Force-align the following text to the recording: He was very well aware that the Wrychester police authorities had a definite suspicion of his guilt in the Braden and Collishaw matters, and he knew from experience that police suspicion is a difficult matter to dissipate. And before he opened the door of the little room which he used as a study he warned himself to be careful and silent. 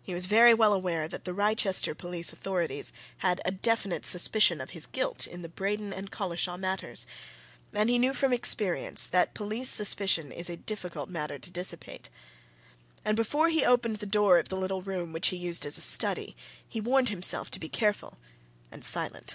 He 0.00 0.14
was 0.14 0.26
very 0.26 0.54
well 0.54 0.72
aware 0.72 1.08
that 1.08 1.24
the 1.24 1.34
Wrychester 1.34 1.92
police 1.92 2.32
authorities 2.32 2.92
had 3.16 3.40
a 3.44 3.50
definite 3.50 4.06
suspicion 4.06 4.60
of 4.60 4.70
his 4.70 4.86
guilt 4.86 5.26
in 5.26 5.42
the 5.42 5.48
Braden 5.48 5.92
and 5.92 6.08
Collishaw 6.08 6.56
matters, 6.56 7.04
and 7.72 7.90
he 7.90 7.98
knew 7.98 8.14
from 8.14 8.32
experience 8.32 9.08
that 9.08 9.34
police 9.34 9.68
suspicion 9.68 10.30
is 10.30 10.48
a 10.48 10.56
difficult 10.56 11.08
matter 11.10 11.40
to 11.40 11.50
dissipate. 11.50 12.08
And 13.04 13.16
before 13.16 13.48
he 13.48 13.64
opened 13.64 13.96
the 13.96 14.06
door 14.06 14.38
of 14.38 14.50
the 14.50 14.56
little 14.56 14.82
room 14.82 15.12
which 15.12 15.30
he 15.30 15.36
used 15.36 15.66
as 15.66 15.76
a 15.76 15.80
study 15.80 16.36
he 16.68 16.80
warned 16.80 17.08
himself 17.08 17.50
to 17.50 17.58
be 17.58 17.68
careful 17.68 18.18
and 18.70 18.84
silent. 18.84 19.34